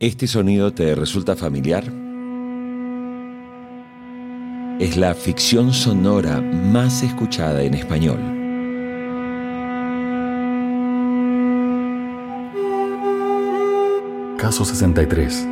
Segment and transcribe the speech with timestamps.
[0.00, 1.84] ¿Este sonido te resulta familiar?
[4.80, 8.18] Es la ficción sonora más escuchada en español.
[14.38, 15.46] Caso 63,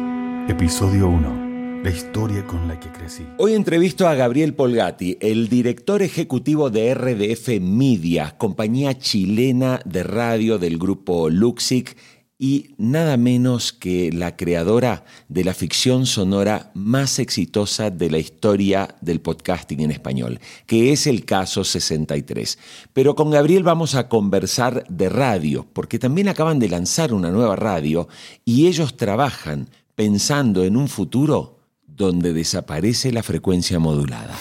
[0.48, 1.82] episodio 1.
[1.84, 3.26] La historia con la que crecí.
[3.36, 10.56] Hoy entrevisto a Gabriel Polgati, el director ejecutivo de RDF Media, compañía chilena de radio
[10.58, 11.98] del grupo Luxic
[12.38, 18.94] y nada menos que la creadora de la ficción sonora más exitosa de la historia
[19.00, 22.58] del podcasting en español, que es el caso 63.
[22.92, 27.56] Pero con Gabriel vamos a conversar de radio, porque también acaban de lanzar una nueva
[27.56, 28.08] radio
[28.44, 34.36] y ellos trabajan pensando en un futuro donde desaparece la frecuencia modulada.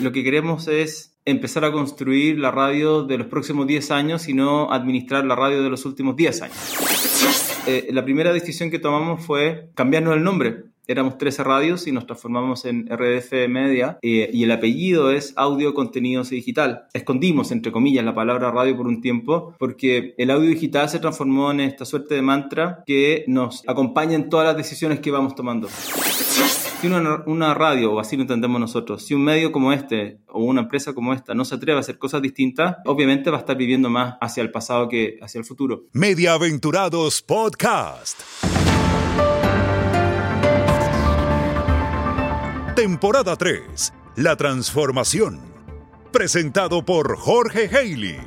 [0.00, 4.34] Lo que queremos es empezar a construir la radio de los próximos 10 años y
[4.34, 6.56] no administrar la radio de los últimos 10 años.
[7.66, 10.64] Eh, la primera decisión que tomamos fue cambiarnos el nombre.
[10.90, 15.74] Éramos 13 radios y nos transformamos en RDF Media eh, y el apellido es Audio
[15.74, 16.86] Contenidos Digital.
[16.94, 21.50] Escondimos, entre comillas, la palabra radio por un tiempo porque el audio digital se transformó
[21.50, 25.68] en esta suerte de mantra que nos acompaña en todas las decisiones que vamos tomando
[26.80, 30.62] si una, radio, o así lo entendemos nosotros, si un medio como este o una
[30.62, 33.90] empresa como esta no se atreve a hacer cosas distintas, obviamente va a estar viviendo
[33.90, 35.86] más hacia el pasado que hacia el futuro.
[35.92, 38.22] Media Aventurados Podcast.
[42.78, 43.92] Temporada 3.
[44.18, 45.40] La transformación.
[46.12, 48.18] Presentado por Jorge Haley.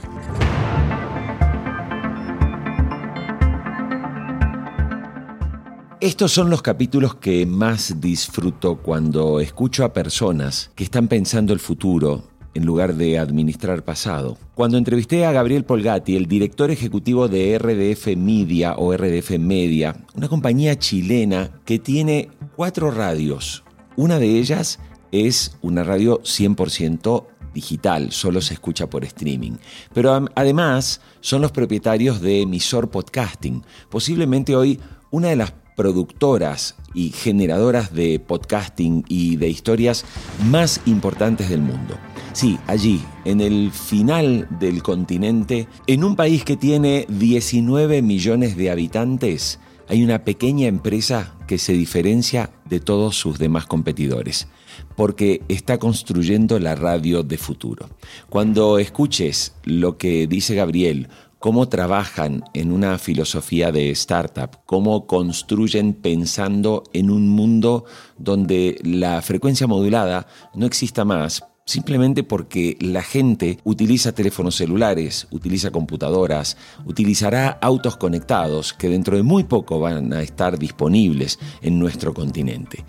[6.01, 11.61] Estos son los capítulos que más disfruto cuando escucho a personas que están pensando el
[11.61, 14.37] futuro en lugar de administrar pasado.
[14.53, 20.27] Cuando entrevisté a Gabriel Polgati, el director ejecutivo de RDF Media o RDF Media, una
[20.27, 23.63] compañía chilena que tiene cuatro radios.
[24.01, 24.79] Una de ellas
[25.11, 29.57] es una radio 100% digital, solo se escucha por streaming.
[29.93, 34.79] Pero además son los propietarios de Emisor Podcasting, posiblemente hoy
[35.11, 40.03] una de las productoras y generadoras de podcasting y de historias
[40.49, 41.95] más importantes del mundo.
[42.33, 48.71] Sí, allí, en el final del continente, en un país que tiene 19 millones de
[48.71, 54.47] habitantes, hay una pequeña empresa que se diferencia de todos sus demás competidores,
[54.95, 57.89] porque está construyendo la radio de futuro.
[58.29, 65.93] Cuando escuches lo que dice Gabriel cómo trabajan en una filosofía de startup, cómo construyen
[65.93, 67.83] pensando en un mundo
[68.17, 75.71] donde la frecuencia modulada no exista más, simplemente porque la gente utiliza teléfonos celulares, utiliza
[75.71, 82.13] computadoras, utilizará autos conectados que dentro de muy poco van a estar disponibles en nuestro
[82.13, 82.83] continente.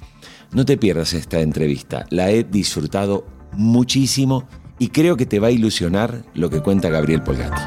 [0.52, 4.46] No te pierdas esta entrevista, la he disfrutado muchísimo
[4.78, 7.62] y creo que te va a ilusionar lo que cuenta Gabriel Polgati.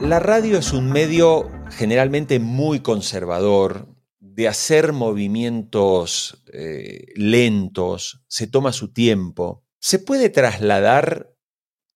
[0.00, 3.88] La radio es un medio generalmente muy conservador,
[4.36, 9.64] de hacer movimientos eh, lentos, se toma su tiempo.
[9.78, 11.34] ¿Se puede trasladar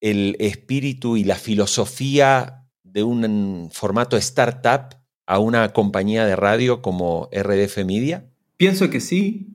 [0.00, 7.28] el espíritu y la filosofía de un formato startup a una compañía de radio como
[7.30, 8.30] RDF Media?
[8.56, 9.48] Pienso que sí,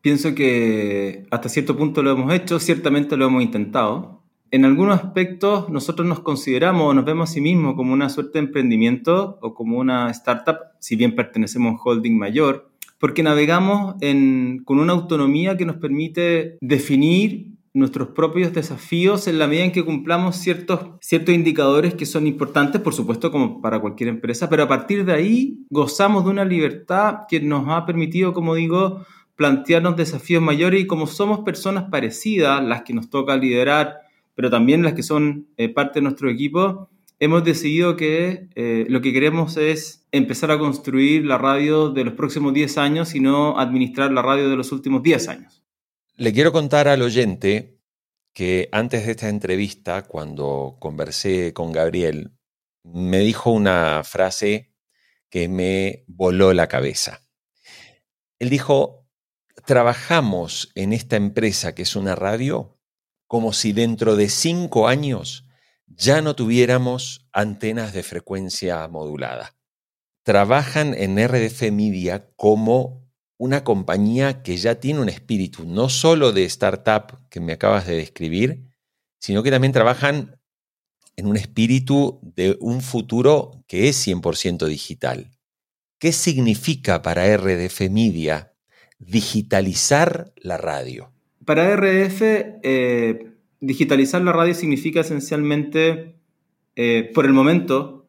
[0.00, 4.21] pienso que hasta cierto punto lo hemos hecho, ciertamente lo hemos intentado
[4.52, 8.32] en algunos aspectos nosotros nos consideramos o nos vemos a sí mismos como una suerte
[8.34, 13.96] de emprendimiento o como una startup, si bien pertenecemos a un holding mayor, porque navegamos
[14.64, 19.86] con una autonomía que nos permite definir nuestros propios desafíos en la medida en que
[19.86, 24.68] cumplamos ciertos, ciertos indicadores que son importantes, por supuesto, como para cualquier empresa, pero a
[24.68, 30.42] partir de ahí gozamos de una libertad que nos ha permitido, como digo, plantearnos desafíos
[30.42, 34.01] mayores y como somos personas parecidas, las que nos toca liderar,
[34.34, 36.88] pero también las que son eh, parte de nuestro equipo,
[37.18, 42.14] hemos decidido que eh, lo que queremos es empezar a construir la radio de los
[42.14, 45.64] próximos 10 años y no administrar la radio de los últimos 10 años.
[46.16, 47.78] Le quiero contar al oyente
[48.32, 52.32] que antes de esta entrevista, cuando conversé con Gabriel,
[52.82, 54.72] me dijo una frase
[55.30, 57.22] que me voló la cabeza.
[58.38, 59.06] Él dijo,
[59.64, 62.78] trabajamos en esta empresa que es una radio
[63.32, 65.46] como si dentro de cinco años
[65.86, 69.56] ya no tuviéramos antenas de frecuencia modulada.
[70.22, 76.44] Trabajan en RDF Media como una compañía que ya tiene un espíritu no solo de
[76.44, 78.68] startup que me acabas de describir,
[79.18, 80.38] sino que también trabajan
[81.16, 85.30] en un espíritu de un futuro que es 100% digital.
[85.98, 88.52] ¿Qué significa para RDF Media
[88.98, 91.14] digitalizar la radio?
[91.44, 92.22] Para RDF,
[92.62, 96.14] eh, digitalizar la radio significa esencialmente,
[96.76, 98.06] eh, por el momento,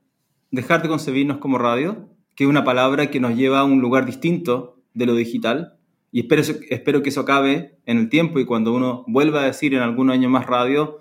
[0.52, 4.06] dejar de concebirnos como radio, que es una palabra que nos lleva a un lugar
[4.06, 5.76] distinto de lo digital.
[6.12, 9.74] Y espero, espero que eso acabe en el tiempo y cuando uno vuelva a decir
[9.74, 11.00] en algún año más radio,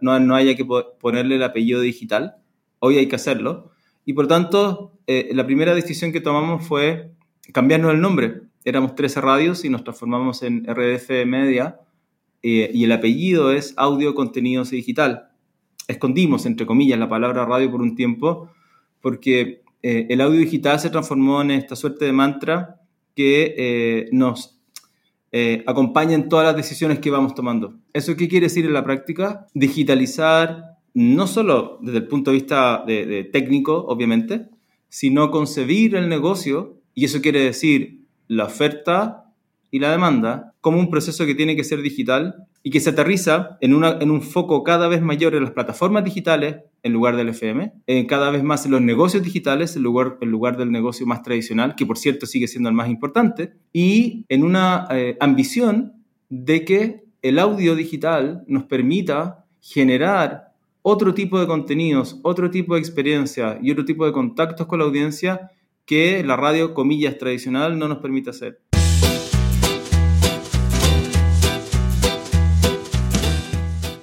[0.00, 2.36] no, no haya que ponerle el apellido digital.
[2.78, 3.72] Hoy hay que hacerlo.
[4.04, 7.10] Y por tanto, eh, la primera decisión que tomamos fue
[7.52, 8.42] cambiarnos el nombre.
[8.66, 11.80] Éramos 13 radios y nos transformamos en RDF Media
[12.42, 15.28] eh, y el apellido es Audio Contenidos y Digital.
[15.86, 18.50] Escondimos, entre comillas, la palabra radio por un tiempo
[19.00, 22.80] porque eh, el audio digital se transformó en esta suerte de mantra
[23.14, 24.56] que nos
[25.30, 27.74] eh, acompañen todas las decisiones que vamos tomando.
[27.92, 29.46] ¿Eso qué quiere decir en la práctica?
[29.54, 34.48] Digitalizar no solo desde el punto de vista de, técnico, obviamente,
[34.88, 37.95] sino concebir el negocio, y eso quiere decir
[38.28, 39.24] la oferta
[39.70, 43.58] y la demanda, como un proceso que tiene que ser digital y que se aterriza
[43.60, 47.28] en, una, en un foco cada vez mayor en las plataformas digitales en lugar del
[47.28, 51.06] FM, en cada vez más en los negocios digitales en lugar, en lugar del negocio
[51.06, 55.92] más tradicional, que por cierto sigue siendo el más importante, y en una eh, ambición
[56.28, 60.52] de que el audio digital nos permita generar
[60.82, 64.84] otro tipo de contenidos, otro tipo de experiencia y otro tipo de contactos con la
[64.84, 65.50] audiencia
[65.86, 68.60] que la radio, comillas, tradicional no nos permite hacer.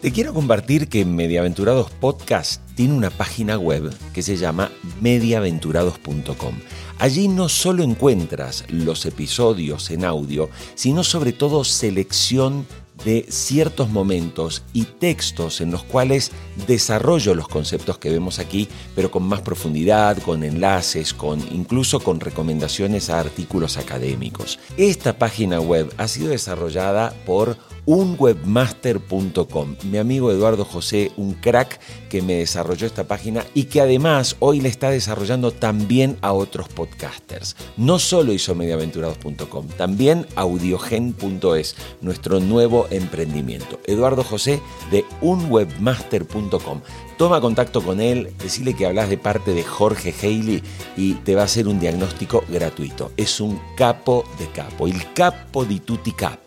[0.02, 4.70] Te quiero compartir que Mediaventurados Podcast tiene una página web que se llama
[5.02, 6.56] mediaventurados.com.
[7.00, 12.66] Allí no solo encuentras los episodios en audio, sino sobre todo selección
[13.06, 16.32] de ciertos momentos y textos en los cuales
[16.68, 22.20] desarrollo los conceptos que vemos aquí, pero con más profundidad, con enlaces, con incluso con
[22.20, 24.60] recomendaciones a artículos académicos.
[24.78, 29.76] Esta página web ha sido desarrollada por unwebmaster.com.
[29.84, 34.62] Mi amigo Eduardo José, un crack que me desarrolló esta página y que además hoy
[34.62, 37.56] le está desarrollando también a otros podcasters.
[37.78, 43.80] No solo hizo mediaventurados.com, también audiogen.es, nuestro nuevo emprendimiento.
[43.86, 46.82] Eduardo José de unwebmaster.com.
[47.18, 50.64] Toma contacto con él, decile que hablas de parte de Jorge Haley
[50.98, 53.12] y te va a hacer un diagnóstico gratuito.
[53.18, 56.44] Es un capo de capo, el capo di tutti capi.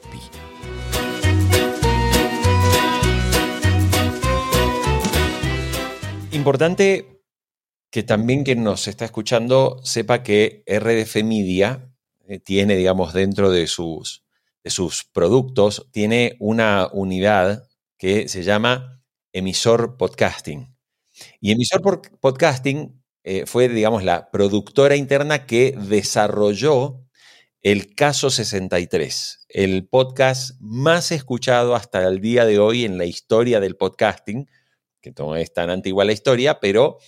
[6.37, 7.23] Importante
[7.91, 11.91] que también quien nos está escuchando sepa que RDF Media
[12.29, 14.23] eh, tiene, digamos, dentro de sus,
[14.62, 17.67] de sus productos, tiene una unidad
[17.97, 19.03] que se llama
[19.33, 20.77] emisor podcasting.
[21.41, 27.00] Y emisor podcasting eh, fue, digamos, la productora interna que desarrolló
[27.62, 33.59] el Caso 63, el podcast más escuchado hasta el día de hoy en la historia
[33.59, 34.50] del podcasting,
[35.17, 36.99] no es tan antigua la historia, pero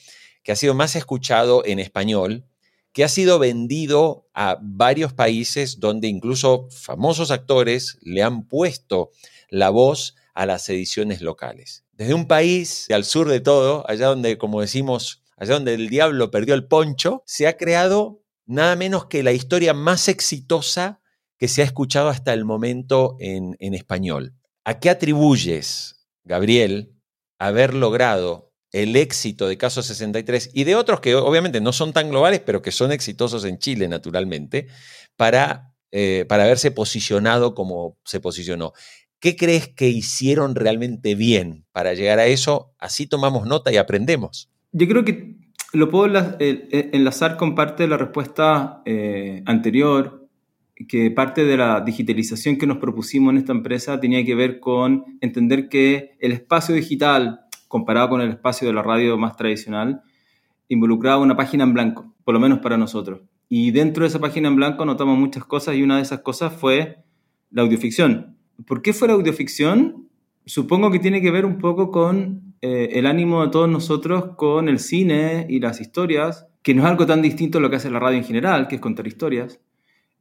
[0.43, 2.47] que ha sido más escuchado en español,
[2.93, 9.11] que ha sido vendido a varios países donde incluso famosos actores le han puesto
[9.51, 11.85] la voz a las ediciones locales.
[11.93, 16.31] Desde un país al sur de todo, allá donde, como decimos, allá donde el diablo
[16.31, 21.01] perdió el poncho, se ha creado nada menos que la historia más exitosa
[21.37, 24.35] que se ha escuchado hasta el momento en, en español.
[24.65, 26.98] ¿A qué atribuyes, Gabriel,
[27.39, 32.11] haber logrado el éxito de Caso 63 y de otros que obviamente no son tan
[32.11, 34.69] globales, pero que son exitosos en Chile, naturalmente,
[35.17, 38.73] para, eh, para haberse posicionado como se posicionó.
[39.21, 42.75] ¿Qué crees que hicieron realmente bien para llegar a eso?
[42.79, 44.51] Así tomamos nota y aprendemos.
[44.73, 45.39] Yo creo que
[45.73, 46.07] lo puedo
[46.39, 50.18] enlazar con parte de la respuesta eh, anterior,
[50.87, 55.19] que parte de la digitalización que nos propusimos en esta empresa tenía que ver con
[55.21, 60.03] entender que el espacio digital, comparado con el espacio de la radio más tradicional,
[60.69, 63.23] involucraba una página en blanco, por lo menos para nosotros.
[63.49, 66.53] Y dentro de esa página en blanco notamos muchas cosas y una de esas cosas
[66.53, 66.99] fue
[67.51, 68.37] la audioficción.
[68.67, 70.09] ¿Por qué fue la audioficción?
[70.45, 74.69] Supongo que tiene que ver un poco con eh, el ánimo de todos nosotros con
[74.69, 77.91] el cine y las historias, que no es algo tan distinto a lo que hace
[77.91, 79.61] la radio en general, que es contar historias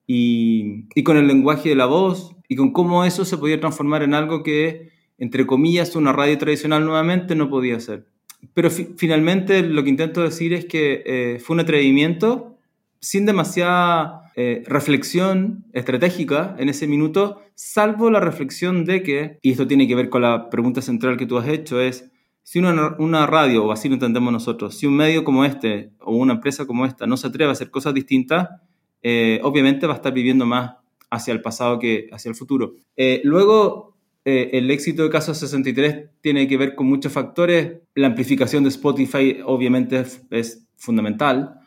[0.07, 4.13] y, con el lenguaje de la voz y con cómo eso se podía transformar en
[4.13, 8.07] algo que, entre comillas, una radio tradicional nuevamente no podía hacer.
[8.53, 12.57] Pero finalmente lo que intento decir es que eh, fue un atrevimiento
[12.99, 19.67] sin demasiada eh, reflexión estratégica en ese minuto, salvo la reflexión de que, y esto
[19.67, 22.11] tiene que ver con la pregunta central que tú has hecho, es
[22.43, 26.15] si una, una, radio, o así lo entendemos nosotros, si un medio como este o
[26.15, 28.47] una empresa como esta no se atreve a hacer cosas distintas,
[29.09, 30.75] eh, obviamente va a estar viviendo más
[31.09, 32.73] hacia el pasado que hacia el futuro.
[32.97, 33.95] Eh, luego,
[34.25, 37.77] el éxito de Caso 63 tiene que ver con muchos factores.
[37.95, 41.61] La amplificación de Spotify obviamente es, fundamental.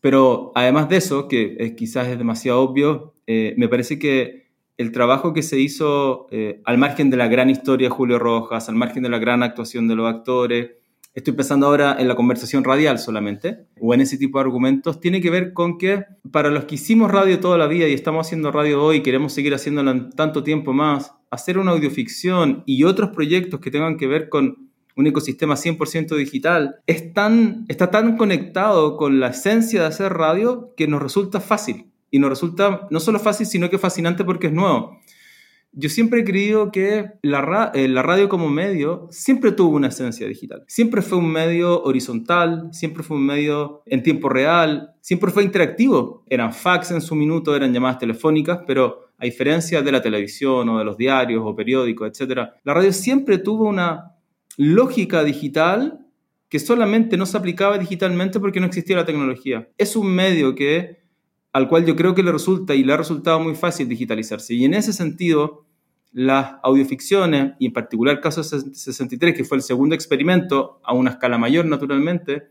[0.00, 4.44] Pero además de eso, que quizás es demasiado obvio, eh, me parece que
[4.76, 8.68] el trabajo que se hizo eh, al margen de la gran historia de Julio Rojas,
[8.68, 10.72] al margen de la gran actuación de los actores,
[11.14, 15.20] estoy pensando ahora en la conversación radial solamente, o en ese tipo de argumentos, tiene
[15.20, 18.50] que ver con que para los que hicimos radio toda la vida y estamos haciendo
[18.50, 23.70] radio hoy, queremos seguir haciéndolo tanto tiempo más, hacer una audioficción y otros proyectos que
[23.70, 24.64] tengan que ver con
[24.96, 30.72] un ecosistema 100% digital, es tan, está tan conectado con la esencia de hacer radio
[30.76, 31.90] que nos resulta fácil.
[32.10, 35.00] Y nos resulta no solo fácil, sino que fascinante porque es nuevo.
[35.76, 40.26] Yo siempre he creído que la, eh, la, radio como medio siempre tuvo una esencia
[40.28, 40.64] digital.
[40.68, 46.24] Siempre fue un medio horizontal, siempre fue un medio en tiempo real, siempre fue interactivo.
[46.28, 50.78] Eran fax en su minuto, eran llamadas telefónicas, pero a diferencia de la televisión o
[50.78, 54.12] de los diarios o periódicos, etc., la radio siempre tuvo una
[54.56, 56.04] lógica digital
[56.48, 59.68] que solamente no se aplicaba digitalmente porque no existía la tecnología.
[59.76, 61.03] Es un medio que,
[61.54, 64.54] al cual yo creo que le resulta y le ha resultado muy fácil digitalizarse.
[64.54, 65.64] Y en ese sentido,
[66.12, 71.10] las audioficciones, y en particular el caso 63, que fue el segundo experimento, a una
[71.10, 72.48] escala mayor naturalmente,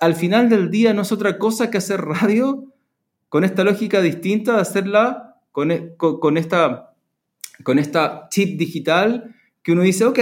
[0.00, 2.72] al final del día no es otra cosa que hacer radio
[3.28, 6.94] con esta lógica distinta de hacerla con, e, con, esta,
[7.62, 10.18] con esta chip digital que uno dice, ok,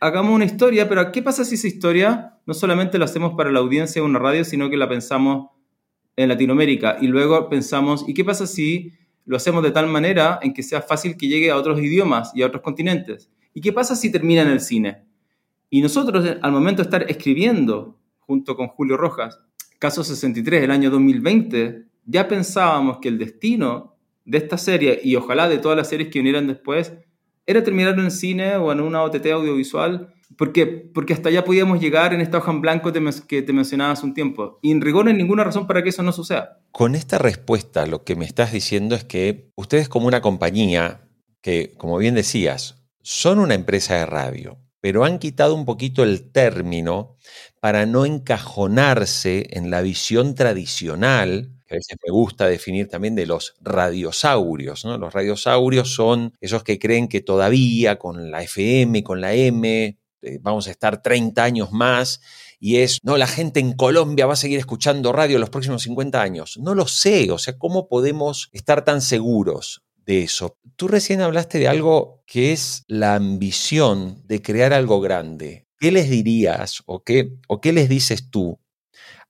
[0.00, 3.60] hagamos una historia, pero ¿qué pasa si esa historia no solamente la hacemos para la
[3.60, 5.50] audiencia de una radio, sino que la pensamos
[6.18, 6.98] en Latinoamérica?
[7.00, 8.92] Y luego pensamos, ¿y qué pasa si
[9.24, 12.42] lo hacemos de tal manera en que sea fácil que llegue a otros idiomas y
[12.42, 13.30] a otros continentes?
[13.54, 15.04] ¿Y qué pasa si termina en el cine?
[15.70, 19.40] Y nosotros, al momento de estar escribiendo, junto con Julio Rojas,
[19.78, 23.94] Caso 63 del año 2020, ya pensábamos que el destino
[24.24, 26.94] de esta serie, y ojalá de todas las series que vinieran después,
[27.46, 31.80] era terminar en el cine o en una OTT audiovisual, porque, porque hasta allá podíamos
[31.80, 32.92] llegar en esta hoja en blanco
[33.26, 34.58] que te mencionaba hace un tiempo.
[34.62, 36.60] Y en rigor no hay ninguna razón para que eso no suceda.
[36.70, 41.08] Con esta respuesta lo que me estás diciendo es que ustedes como una compañía
[41.40, 46.30] que, como bien decías, son una empresa de radio, pero han quitado un poquito el
[46.30, 47.16] término
[47.60, 53.26] para no encajonarse en la visión tradicional que a veces me gusta definir también de
[53.26, 54.86] los radiosaurios.
[54.86, 54.96] ¿no?
[54.96, 60.38] Los radiosaurios son esos que creen que todavía con la FM, con la M, eh,
[60.40, 62.20] vamos a estar 30 años más
[62.60, 66.20] y es, no, la gente en Colombia va a seguir escuchando radio los próximos 50
[66.20, 66.58] años.
[66.58, 70.58] No lo sé, o sea, ¿cómo podemos estar tan seguros de eso?
[70.76, 75.66] Tú recién hablaste de algo que es la ambición de crear algo grande.
[75.78, 78.58] ¿Qué les dirías o qué, o qué les dices tú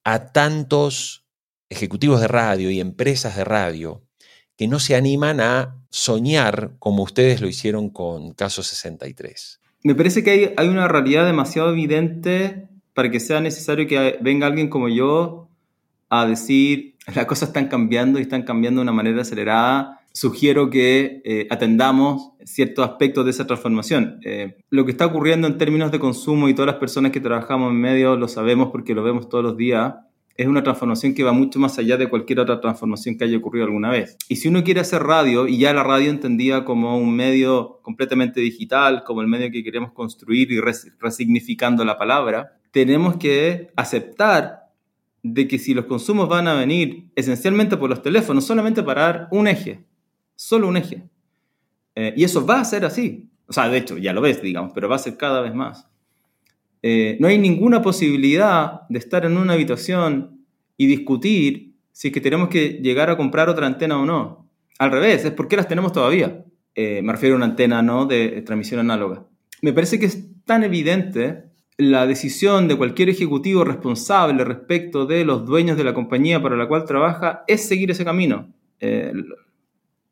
[0.04, 1.26] a tantos
[1.68, 4.02] ejecutivos de radio y empresas de radio
[4.56, 9.60] que no se animan a soñar como ustedes lo hicieron con Caso 63.
[9.84, 14.68] Me parece que hay, una realidad demasiado evidente para que sea necesario que venga alguien
[14.68, 15.48] como yo
[16.08, 20.00] a decir las cosas están cambiando y están cambiando de una manera acelerada.
[20.12, 24.20] Sugiero que eh, atendamos ciertos aspectos de esa transformación.
[24.24, 27.70] Eh, lo que está ocurriendo en términos de consumo y todas las personas que trabajamos
[27.70, 29.94] en medio lo sabemos porque lo vemos todos los días
[30.38, 33.66] es una transformación que va mucho más allá de cualquier otra transformación que haya ocurrido
[33.66, 34.16] alguna vez.
[34.28, 38.40] Y si uno quiere hacer radio, y ya la radio entendida como un medio completamente
[38.40, 40.60] digital, como el medio que queremos construir y
[41.00, 44.70] resignificando la palabra, tenemos que aceptar
[45.24, 49.28] de que si los consumos van a venir esencialmente por los teléfonos, solamente para dar
[49.32, 49.84] un eje,
[50.36, 51.02] solo un eje.
[51.96, 53.28] Eh, y eso va a ser así.
[53.48, 55.88] O sea, de hecho, ya lo ves, digamos, pero va a ser cada vez más.
[56.82, 60.44] Eh, no hay ninguna posibilidad de estar en una habitación
[60.76, 64.48] y discutir si es que tenemos que llegar a comprar otra antena o no.
[64.78, 66.44] Al revés, es porque las tenemos todavía.
[66.74, 69.24] Eh, me refiero a una antena no de transmisión análoga.
[69.62, 75.46] Me parece que es tan evidente la decisión de cualquier ejecutivo responsable respecto de los
[75.46, 78.52] dueños de la compañía para la cual trabaja es seguir ese camino.
[78.80, 79.12] Eh,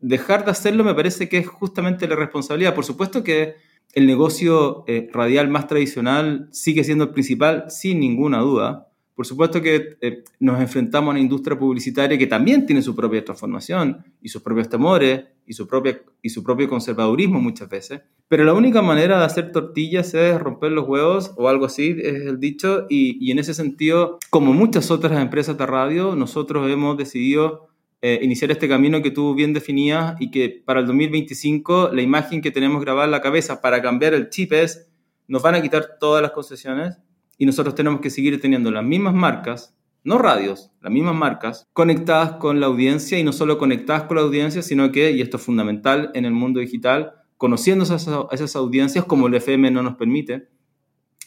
[0.00, 2.75] dejar de hacerlo me parece que es justamente la responsabilidad.
[2.75, 3.54] Por supuesto que
[3.95, 9.62] el negocio eh, radial más tradicional sigue siendo el principal, sin ninguna duda, Por supuesto
[9.62, 14.28] que eh, nos enfrentamos a una industria publicitaria que también tiene su propia transformación y
[14.28, 18.02] sus propios temores y su, propia, y su propio conservadurismo muchas veces.
[18.28, 22.26] Pero la única manera de hacer tortillas es romper los huevos o algo así, es
[22.26, 22.87] el dicho.
[22.90, 27.65] Y, y en ese sentido, como muchas otras empresas de radio, nosotros hemos decidido
[28.03, 32.43] eh, iniciar este camino que tú bien definías y que para el 2025 la imagen
[32.43, 34.91] que tenemos grabada en la cabeza para cambiar el chip es,
[35.26, 36.99] nos van a quitar todas las concesiones
[37.38, 39.75] y nosotros tenemos que seguir teniendo las mismas marcas,
[40.05, 44.23] no radios, las mismas marcas, conectadas con la audiencia y no solo conectadas con la
[44.23, 49.05] audiencia, sino que, y esto es fundamental en el mundo digital, conociendo esas, esas audiencias
[49.05, 50.49] como el FM no nos permite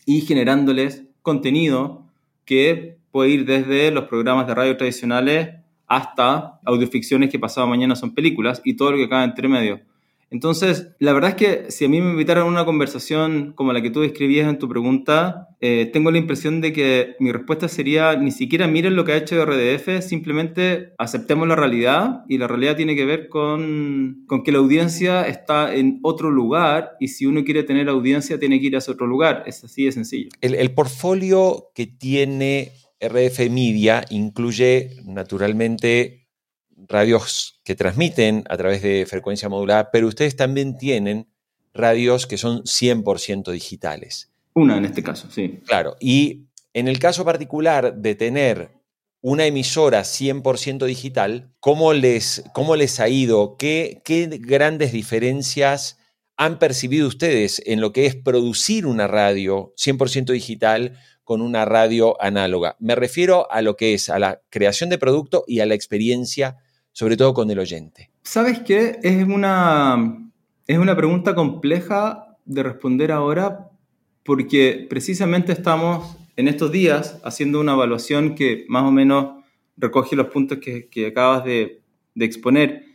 [0.06, 2.08] y generándoles contenido
[2.46, 8.14] que puede ir desde los programas de radio tradicionales hasta audioficciones que pasado mañana son
[8.14, 9.82] películas y todo lo que cae entre medio.
[10.32, 13.82] Entonces, la verdad es que si a mí me invitaran a una conversación como la
[13.82, 18.16] que tú describías en tu pregunta, eh, tengo la impresión de que mi respuesta sería
[18.16, 22.76] ni siquiera miren lo que ha hecho RDF, simplemente aceptemos la realidad y la realidad
[22.76, 27.44] tiene que ver con, con que la audiencia está en otro lugar y si uno
[27.44, 29.44] quiere tener audiencia tiene que ir a ese otro lugar.
[29.48, 30.30] Es así de sencillo.
[30.42, 36.28] El, el portfolio que tiene RF Media incluye naturalmente
[36.88, 41.28] radios que transmiten a través de frecuencia modulada, pero ustedes también tienen
[41.74, 44.32] radios que son 100% digitales.
[44.54, 45.60] Una en este caso, sí.
[45.66, 48.72] Claro, y en el caso particular de tener
[49.22, 53.58] una emisora 100% digital, ¿cómo les, cómo les ha ido?
[53.58, 55.98] ¿Qué, ¿Qué grandes diferencias
[56.38, 60.98] han percibido ustedes en lo que es producir una radio 100% digital
[61.30, 62.76] con una radio análoga.
[62.80, 66.58] Me refiero a lo que es a la creación de producto y a la experiencia,
[66.92, 68.10] sobre todo con el oyente.
[68.24, 68.98] ¿Sabes qué?
[69.04, 70.28] Es una,
[70.66, 73.70] es una pregunta compleja de responder ahora
[74.24, 79.44] porque precisamente estamos en estos días haciendo una evaluación que más o menos
[79.78, 81.84] recoge los puntos que, acabas de,
[82.16, 82.86] exponer.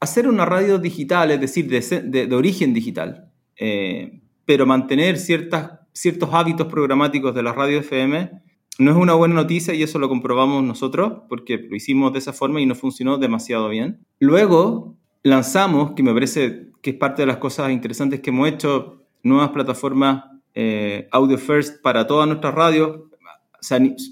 [0.00, 6.66] Hacer una radio digital, es decir, de, origen digital, eh, pero mantener ciertas ciertos hábitos
[6.66, 8.30] programáticos de la radio FM
[8.78, 12.32] no es una buena noticia y eso lo comprobamos nosotros porque lo hicimos de esa
[12.32, 14.00] forma y no funcionó demasiado bien.
[14.18, 19.02] Luego lanzamos, que me parece que es parte de las cosas interesantes que hemos hecho,
[19.22, 23.02] nuevas plataformas eh, Audio First para todas nuestras radios.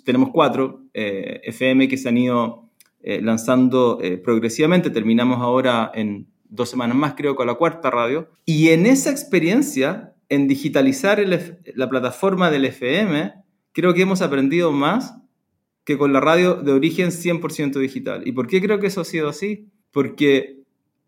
[0.05, 2.69] tenemos cuatro eh, FM que se han ido
[3.03, 4.91] eh, lanzando progresivamente.
[4.91, 8.29] Terminamos ahora en dos semanas más, creo, con la cuarta radio.
[8.45, 11.23] Y en esa experiencia en digitalizar
[11.75, 13.35] la plataforma del FM,
[13.73, 15.17] creo que hemos aprendido más
[15.85, 18.27] que con la radio de origen 100% digital.
[18.27, 19.69] ¿Y por qué creo que eso ha sido así?
[19.91, 20.63] Porque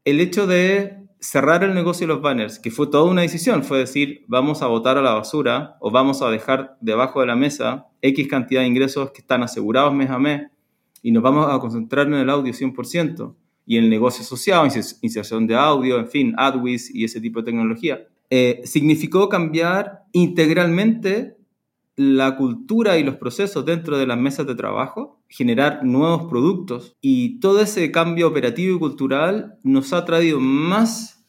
[0.04, 3.78] el hecho de cerrar el negocio de los banners, que fue toda una decisión, fue
[3.78, 7.86] decir, vamos a botar a la basura o vamos a dejar debajo de la mesa
[8.00, 10.48] X cantidad de ingresos que están asegurados mes a mes
[11.00, 14.66] y nos vamos a concentrar en el audio 100% y en el negocio asociado,
[15.00, 18.04] inserción de audio, en fin, AdWiz y ese tipo de tecnología.
[18.34, 21.36] Eh, significó cambiar integralmente
[21.96, 27.40] la cultura y los procesos dentro de las mesas de trabajo, generar nuevos productos y
[27.40, 31.26] todo ese cambio operativo y cultural nos ha traído más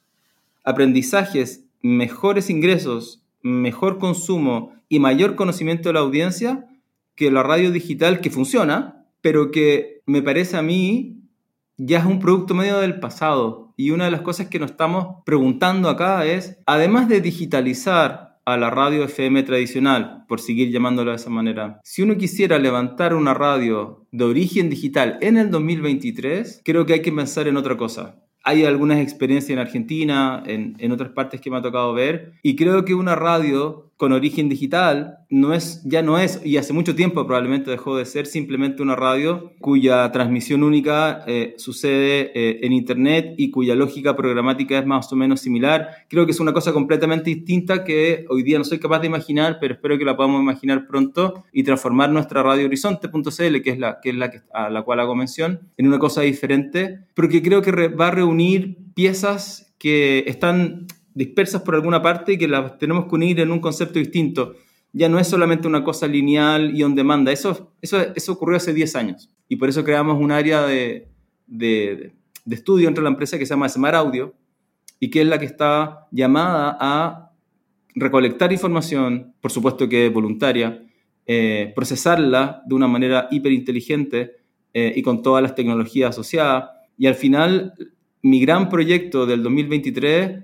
[0.63, 6.69] aprendizajes, mejores ingresos, mejor consumo y mayor conocimiento de la audiencia
[7.15, 11.17] que la radio digital que funciona, pero que me parece a mí
[11.75, 13.62] ya es un producto medio del pasado.
[13.75, 18.57] Y una de las cosas que nos estamos preguntando acá es, además de digitalizar a
[18.57, 23.33] la radio FM tradicional, por seguir llamándolo de esa manera, si uno quisiera levantar una
[23.33, 28.19] radio de origen digital en el 2023, creo que hay que pensar en otra cosa.
[28.43, 32.57] Hay algunas experiencias en Argentina, en, en otras partes que me ha tocado ver, y
[32.57, 36.95] creo que una radio con origen digital no es, ya no es, y hace mucho
[36.95, 42.73] tiempo probablemente dejó de ser simplemente una radio cuya transmisión única eh, sucede eh, en
[42.73, 45.89] Internet y cuya lógica programática es más o menos similar.
[46.10, 49.58] Creo que es una cosa completamente distinta que hoy día no soy capaz de imaginar,
[49.60, 53.99] pero espero que la podamos imaginar pronto y transformar nuestra radio horizonte.cl, que es la,
[54.01, 57.62] que es la que, a la cual hago mención, en una cosa diferente, porque creo
[57.62, 63.06] que va a reunir piezas que están dispersas por alguna parte y que las tenemos
[63.06, 64.56] que unir en un concepto distinto.
[64.91, 67.28] Ya no es solamente una cosa lineal y on demand.
[67.30, 69.30] Eso, eso, eso ocurrió hace 10 años.
[69.47, 71.08] Y por eso creamos un área de,
[71.47, 72.13] de,
[72.45, 74.34] de estudio entre la empresa que se llama Smart Audio
[74.99, 77.32] y que es la que está llamada a
[77.95, 80.84] recolectar información, por supuesto que voluntaria,
[81.26, 84.32] eh, procesarla de una manera hiperinteligente
[84.73, 86.69] eh, y con todas las tecnologías asociadas.
[86.97, 87.73] Y al final,
[88.21, 90.43] mi gran proyecto del 2023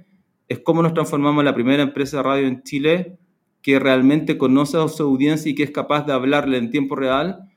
[0.50, 3.18] es cómo nos transformamos en la primera empresa de radio en Chile
[3.62, 7.50] que realmente conoce a su audiencia y que es capaz de hablarle en tiempo real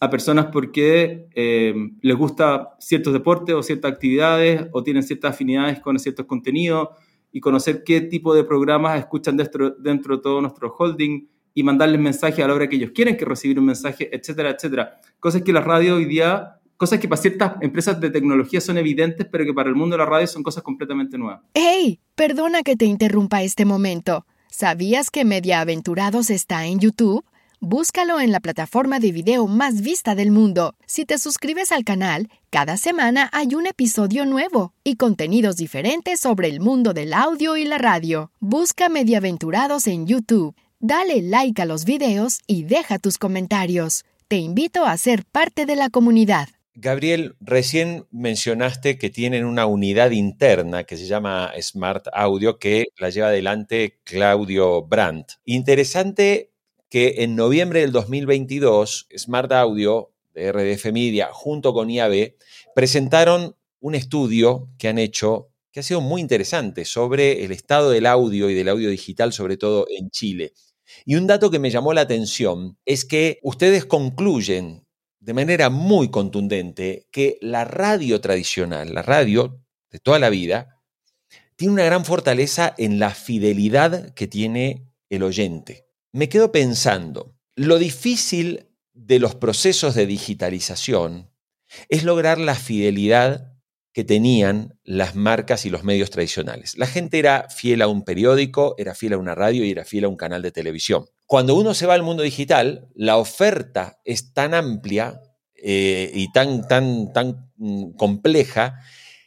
[0.00, 5.80] a personas porque eh, les gusta ciertos deportes o ciertas actividades o tienen ciertas afinidades
[5.80, 6.88] con ciertos contenidos
[7.32, 12.42] y conocer qué tipo de programas escuchan dentro, de todo nuestro holding y mandarles mensajes
[12.42, 14.94] a la hora que ellos quieren que recibir un mensaje, etcétera, etcétera.
[15.18, 19.26] Cosas que la radio hoy día, cosas que para ciertas empresas de tecnología son evidentes,
[19.30, 21.42] pero que para el mundo de la radio son cosas completamente nuevas.
[21.52, 22.00] ¡Hey!
[22.14, 24.24] Perdona que te interrumpa este momento.
[24.50, 27.24] ¿Sabías que Media Aventurados está en YouTube?
[27.60, 30.76] Búscalo en la plataforma de video más vista del mundo.
[30.86, 36.48] Si te suscribes al canal, cada semana hay un episodio nuevo y contenidos diferentes sobre
[36.48, 38.30] el mundo del audio y la radio.
[38.38, 40.54] Busca Mediaventurados en YouTube.
[40.78, 44.04] Dale like a los videos y deja tus comentarios.
[44.28, 46.48] Te invito a ser parte de la comunidad.
[46.80, 53.10] Gabriel, recién mencionaste que tienen una unidad interna que se llama Smart Audio que la
[53.10, 55.32] lleva adelante Claudio Brandt.
[55.44, 56.52] Interesante
[56.88, 62.36] que en noviembre del 2022 Smart Audio de RDF Media junto con IAB
[62.76, 68.06] presentaron un estudio que han hecho que ha sido muy interesante sobre el estado del
[68.06, 70.52] audio y del audio digital, sobre todo en Chile.
[71.04, 74.86] Y un dato que me llamó la atención es que ustedes concluyen
[75.28, 80.82] de manera muy contundente que la radio tradicional, la radio de toda la vida,
[81.54, 87.78] tiene una gran fortaleza en la fidelidad que tiene el oyente me quedo pensando, lo
[87.78, 91.30] difícil de los procesos de digitalización
[91.88, 93.52] es lograr la fidelidad
[93.92, 96.78] que tenían las marcas y los medios tradicionales.
[96.78, 100.04] La gente era fiel a un periódico, era fiel a una radio y era fiel
[100.04, 101.06] a un canal de televisión.
[101.28, 105.20] Cuando uno se va al mundo digital, la oferta es tan amplia
[105.54, 108.80] eh, y tan, tan, tan mm, compleja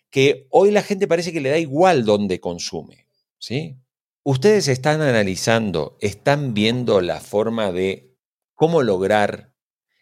[0.10, 3.06] que hoy la gente parece que le da igual dónde consume.
[3.38, 3.78] ¿sí?
[4.24, 8.16] Ustedes están analizando, están viendo la forma de
[8.56, 9.54] cómo lograr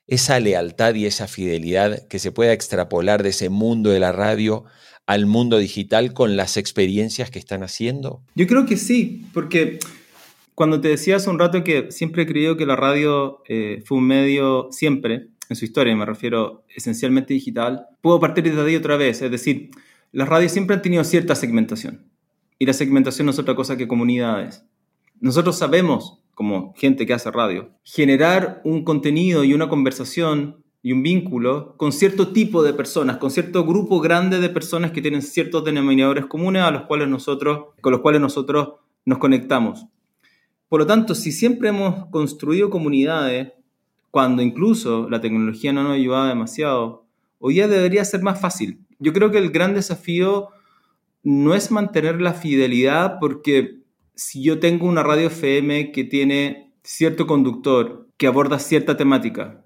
[0.07, 4.63] esa lealtad y esa fidelidad que se pueda extrapolar de ese mundo de la radio
[5.05, 8.23] al mundo digital con las experiencias que están haciendo?
[8.35, 9.79] Yo creo que sí, porque
[10.59, 13.97] cuando te decía hace un rato que siempre he creído que la radio eh, fue
[13.97, 18.97] un medio, siempre, en su historia, me refiero esencialmente digital, puedo partir de ahí otra
[18.97, 19.71] vez, es decir,
[20.11, 22.11] las radios siempre han tenido cierta segmentación.
[22.57, 24.65] Y la segmentación no es otra cosa que comunidades.
[25.21, 31.03] Nosotros sabemos, como gente que hace radio, generar un contenido y una conversación y un
[31.03, 35.63] vínculo con cierto tipo de personas, con cierto grupo grande de personas que tienen ciertos
[35.63, 38.73] denominadores comunes a los cuales nosotros, con los cuales nosotros
[39.05, 39.87] nos conectamos.
[40.69, 43.53] Por lo tanto, si siempre hemos construido comunidades,
[44.11, 47.05] cuando incluso la tecnología no nos ayudaba demasiado,
[47.39, 48.79] hoy día debería ser más fácil.
[48.99, 50.49] Yo creo que el gran desafío
[51.23, 53.79] no es mantener la fidelidad porque
[54.13, 59.65] si yo tengo una radio FM que tiene cierto conductor que aborda cierta temática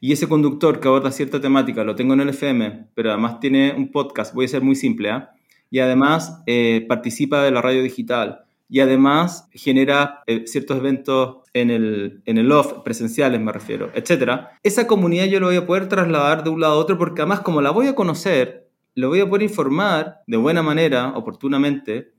[0.00, 3.74] y ese conductor que aborda cierta temática lo tengo en el FM, pero además tiene
[3.76, 5.30] un podcast, voy a ser muy simple, ¿ah?
[5.70, 11.70] y además eh, participa de la radio digital y además genera eh, ciertos eventos en
[11.70, 14.48] el, en el off, presenciales me refiero, etc.
[14.62, 17.40] Esa comunidad yo lo voy a poder trasladar de un lado a otro porque además
[17.40, 22.12] como la voy a conocer, lo voy a poder informar de buena manera, oportunamente,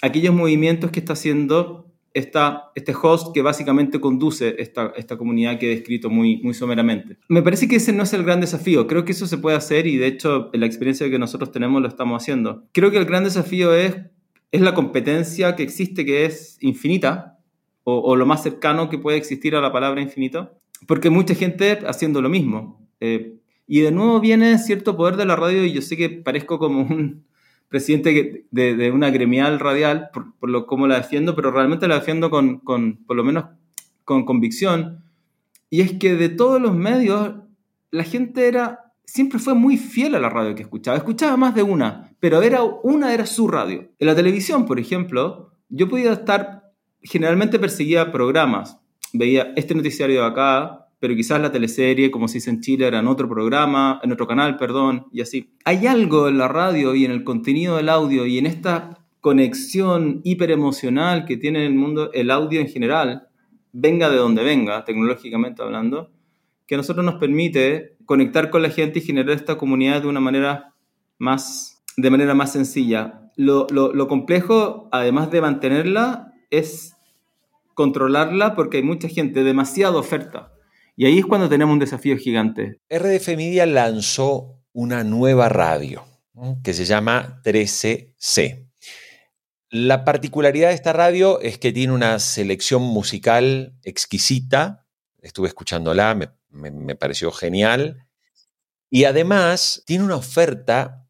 [0.00, 5.72] aquellos movimientos que está haciendo esta, este host que básicamente conduce esta, esta comunidad que
[5.72, 7.16] he descrito muy, muy someramente.
[7.28, 9.86] Me parece que ese no es el gran desafío, creo que eso se puede hacer
[9.86, 12.64] y de hecho en la experiencia que nosotros tenemos lo estamos haciendo.
[12.72, 13.96] Creo que el gran desafío es,
[14.52, 17.38] es la competencia que existe, que es infinita,
[17.84, 20.52] o, lo más cercano que puede existir a la palabra infinito,
[20.86, 22.86] porque mucha gente haciendo lo mismo.
[23.00, 26.60] Eh, y de nuevo viene cierto poder de la radio y yo sé que parezco
[26.60, 27.24] como un
[27.68, 32.60] presidente de, una gremial radial por, lo como la defiendo, pero realmente la defiendo con,
[32.60, 33.46] por lo menos
[34.04, 35.02] con convicción.
[35.70, 37.34] Y es que de todos los medios,
[37.90, 40.98] la gente era, siempre fue muy fiel a la radio que escuchaba.
[40.98, 43.88] Escuchaba más de una, pero era, una era su radio.
[43.98, 46.70] En la televisión, por ejemplo, yo podía estar,
[47.02, 48.78] generalmente perseguía programas.
[49.12, 53.00] Veía este noticiario de acá, pero quizás la teleserie, como se dice en Chile, era
[53.00, 55.50] en otro programa, en otro canal, perdón, y así.
[55.64, 60.20] Hay algo en la radio y en el contenido del audio y en esta conexión
[60.22, 63.26] hiperemocional que tiene el mundo, el audio en general,
[63.72, 66.12] venga de donde venga, tecnológicamente hablando,
[66.68, 70.20] que a nosotros nos permite conectar con la gente y generar esta comunidad de una
[70.20, 70.72] manera
[71.18, 73.30] más, de manera más sencilla.
[73.36, 76.94] Lo, lo, complejo, además de mantenerla, es
[77.74, 80.52] controlarla porque hay mucha gente, demasiada oferta.
[80.96, 82.80] Y ahí es cuando tenemos un desafío gigante.
[82.90, 86.04] RDF Media lanzó una nueva radio
[86.62, 88.68] que se llama 13C.
[89.70, 94.86] La particularidad de esta radio es que tiene una selección musical exquisita.
[95.22, 98.06] Estuve escuchándola, me, me pareció genial.
[98.90, 101.01] Y además tiene una oferta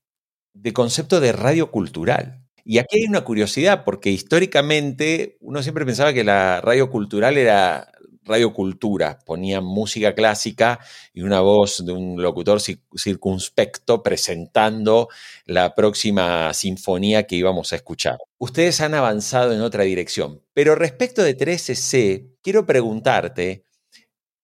[0.54, 2.42] de concepto de radio cultural.
[2.64, 7.92] Y aquí hay una curiosidad, porque históricamente uno siempre pensaba que la radio cultural era
[8.24, 10.78] radio cultura, ponía música clásica
[11.12, 15.08] y una voz de un locutor circunspecto presentando
[15.44, 18.18] la próxima sinfonía que íbamos a escuchar.
[18.38, 23.64] Ustedes han avanzado en otra dirección, pero respecto de 13C, quiero preguntarte,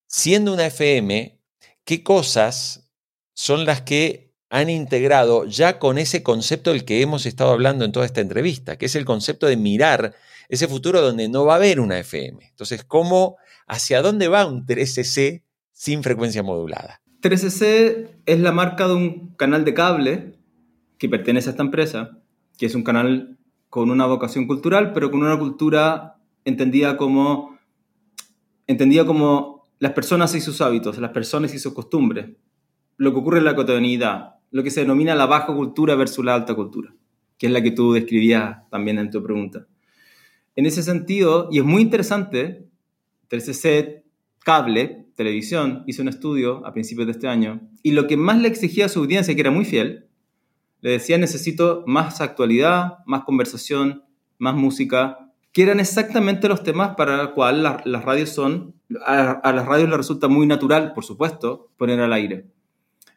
[0.06, 1.38] siendo una FM,
[1.84, 2.90] ¿qué cosas
[3.34, 7.92] son las que han integrado ya con ese concepto del que hemos estado hablando en
[7.92, 10.14] toda esta entrevista, que es el concepto de mirar
[10.48, 12.46] ese futuro donde no va a haber una FM.
[12.48, 17.02] Entonces, ¿cómo, hacia dónde va un 13C sin frecuencia modulada?
[17.20, 20.38] 13C es la marca de un canal de cable
[20.96, 22.18] que pertenece a esta empresa,
[22.56, 23.36] que es un canal
[23.68, 27.58] con una vocación cultural, pero con una cultura entendida como,
[28.66, 32.30] entendida como las personas y sus hábitos, las personas y sus costumbres,
[32.96, 36.34] lo que ocurre en la cotidianidad, lo que se denomina la baja cultura versus la
[36.34, 36.94] alta cultura,
[37.36, 39.66] que es la que tú describías también en tu pregunta.
[40.56, 42.66] En ese sentido, y es muy interesante,
[43.30, 44.02] 13C
[44.40, 48.48] Cable, televisión, hizo un estudio a principios de este año, y lo que más le
[48.48, 50.06] exigía a su audiencia, que era muy fiel,
[50.80, 54.04] le decía necesito más actualidad, más conversación,
[54.38, 59.52] más música, que eran exactamente los temas para los cuales las, radios son, a, a
[59.52, 62.46] las radios les resulta muy natural, por supuesto, poner al aire.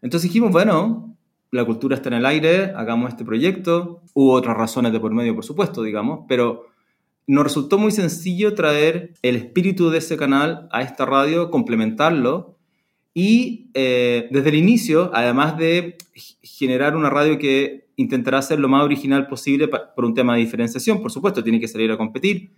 [0.01, 1.15] Entonces dijimos, bueno,
[1.51, 4.01] la cultura está en el aire, hagamos este proyecto.
[4.13, 6.67] Hubo otras razones de por medio, por supuesto, digamos, pero
[7.27, 12.57] nos resultó muy sencillo traer el espíritu de ese canal a esta radio, complementarlo
[13.13, 15.97] y eh, desde el inicio, además de
[16.41, 21.01] generar una radio que intentará ser lo más original posible por un tema de diferenciación,
[21.01, 22.51] por supuesto, tiene que salir a competir.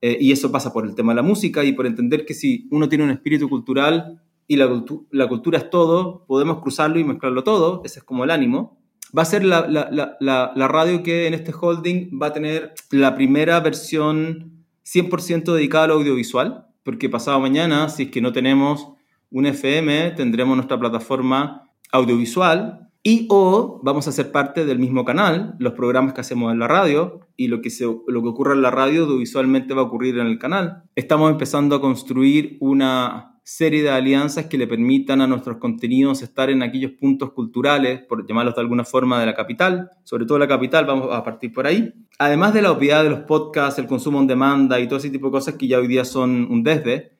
[0.00, 2.68] Eh, y eso pasa por el tema de la música y por entender que si
[2.70, 7.44] uno tiene un espíritu cultural y la, la, cultura es todo, podemos cruzarlo y mezclarlo
[7.44, 8.80] todo, ese es como el ánimo.
[9.16, 13.14] Va a ser la, la, la radio que en este holding va a tener la
[13.14, 18.88] primera versión 100% dedicada al audiovisual, porque pasado mañana, si es que no tenemos
[19.30, 25.54] un FM, tendremos nuestra plataforma audiovisual y o vamos a ser parte del mismo canal,
[25.58, 28.62] los programas que hacemos en la radio y lo que, se, lo que ocurra en
[28.62, 30.82] la radio audiovisualmente va a ocurrir en el canal.
[30.96, 36.50] Estamos empezando a construir una serie de alianzas que le permitan a nuestros contenidos estar
[36.50, 40.46] en aquellos puntos culturales, por llamarlos de alguna forma, de la capital, sobre todo la
[40.46, 41.94] capital, vamos a partir por ahí.
[42.18, 45.28] Además de la obviedad de los podcasts, el consumo en demanda y todo ese tipo
[45.28, 47.12] de cosas que ya hoy día son un desde,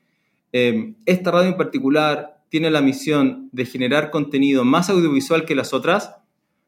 [0.52, 5.72] eh, esta radio en particular tiene la misión de generar contenido más audiovisual que las
[5.72, 6.14] otras,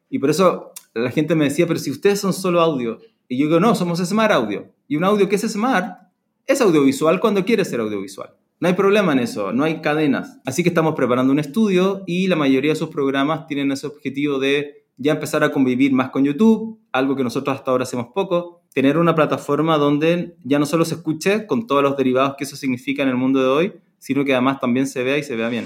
[0.09, 2.97] y por eso la gente me decía, pero si ustedes son solo audio,
[3.27, 5.99] y yo digo, no, somos Smart Audio, y un audio que es Smart
[6.47, 8.40] es audiovisual cuando quiere ser audiovisual.
[8.61, 10.39] No hay problema en eso, no hay cadenas.
[10.45, 14.37] Así que estamos preparando un estudio y la mayoría de sus programas tienen ese objetivo
[14.37, 18.61] de ya empezar a convivir más con YouTube, algo que nosotros hasta ahora hacemos poco,
[18.71, 22.55] tener una plataforma donde ya no solo se escuche con todos los derivados que eso
[22.55, 25.49] significa en el mundo de hoy, sino que además también se vea y se vea
[25.49, 25.65] bien.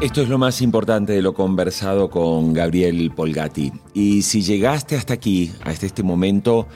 [0.00, 3.72] Esto es lo más importante de lo conversado con Gabriel Polgati.
[3.94, 6.68] Y si llegaste hasta aquí, hasta este momento,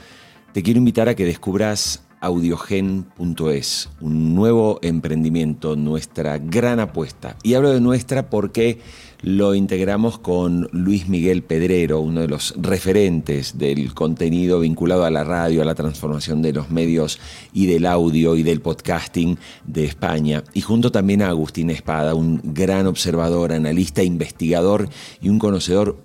[0.55, 7.35] te quiero invitar a que descubras audiogen.es, un nuevo emprendimiento, nuestra gran apuesta.
[7.43, 8.79] Y hablo de nuestra porque
[9.21, 15.25] lo integramos con Luis Miguel Pedrero, uno de los referentes del contenido vinculado a la
[15.25, 17.19] radio, a la transformación de los medios
[17.51, 20.41] y del audio y del podcasting de España.
[20.53, 24.87] Y junto también a Agustín Espada, un gran observador, analista, investigador
[25.19, 25.97] y un conocedor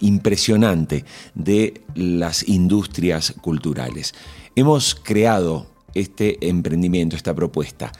[0.00, 4.14] impresionante de las industrias culturales.
[4.54, 7.92] Hemos creado este emprendimiento, esta propuesta.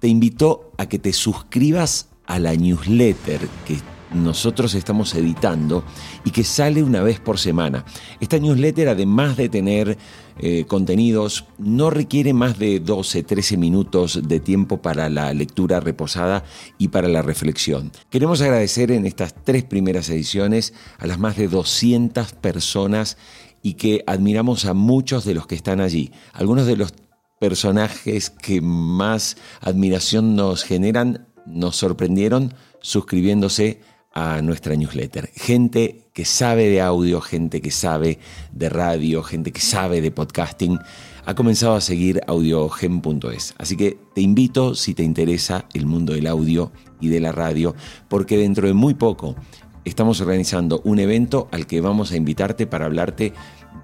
[0.00, 3.78] Te invito a que te suscribas a la newsletter que
[4.14, 5.84] nosotros estamos editando
[6.24, 7.84] y que sale una vez por semana.
[8.20, 9.98] Esta newsletter, además de tener
[10.38, 16.44] eh, contenidos, no requiere más de 12, 13 minutos de tiempo para la lectura reposada
[16.78, 17.90] y para la reflexión.
[18.10, 23.16] Queremos agradecer en estas tres primeras ediciones a las más de 200 personas
[23.62, 26.12] y que admiramos a muchos de los que están allí.
[26.32, 26.92] Algunos de los
[27.40, 33.80] personajes que más admiración nos generan nos sorprendieron suscribiéndose
[34.16, 35.30] a nuestra newsletter.
[35.34, 38.18] Gente que sabe de audio, gente que sabe
[38.50, 40.78] de radio, gente que sabe de podcasting,
[41.26, 43.54] ha comenzado a seguir audiogen.es.
[43.58, 47.74] Así que te invito si te interesa el mundo del audio y de la radio,
[48.08, 49.36] porque dentro de muy poco
[49.84, 53.34] estamos organizando un evento al que vamos a invitarte para hablarte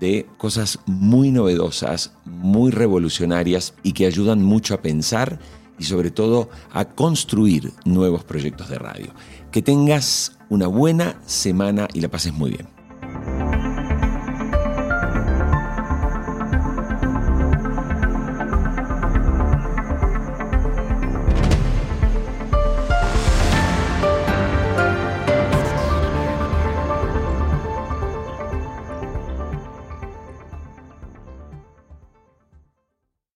[0.01, 5.39] de cosas muy novedosas, muy revolucionarias y que ayudan mucho a pensar
[5.79, 9.13] y sobre todo a construir nuevos proyectos de radio.
[9.53, 12.72] Que tengas una buena semana y la pases muy bien.